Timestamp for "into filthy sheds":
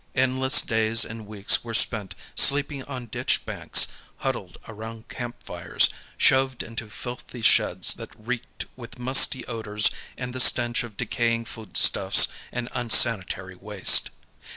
6.63-7.93